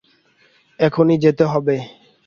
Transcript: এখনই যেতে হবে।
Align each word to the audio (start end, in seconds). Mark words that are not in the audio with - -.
এখনই 0.79 1.17
যেতে 1.23 1.43
হবে। 1.45 1.75